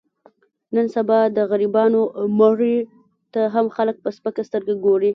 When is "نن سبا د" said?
0.75-1.37